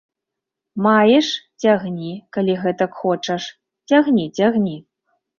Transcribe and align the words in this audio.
Маеш, 0.85 1.27
цягні, 1.63 2.13
калі 2.37 2.55
гэтак 2.63 2.91
хочаш, 3.01 3.43
цягні, 3.91 4.25
цягні. 4.41 4.75